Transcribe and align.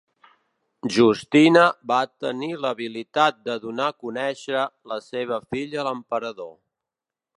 Justina 0.93 1.65
va 1.91 1.99
tenir 2.25 2.49
l'habilitat 2.63 3.37
de 3.49 3.57
donar 3.67 3.87
a 3.93 3.95
conèixer 4.07 4.65
la 4.95 4.99
seva 5.09 5.41
filla 5.53 5.83
a 5.83 5.87
l'emperador. 5.91 6.55